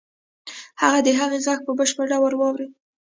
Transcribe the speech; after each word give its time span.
هغه 0.81 0.99
د 1.05 1.07
هغې 1.19 1.39
غږ 1.45 1.59
په 1.67 1.71
بشپړ 1.79 2.05
ډول 2.11 2.33
واورېد. 2.37 2.71